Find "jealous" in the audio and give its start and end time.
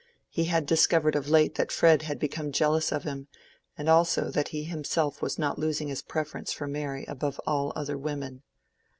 2.51-2.91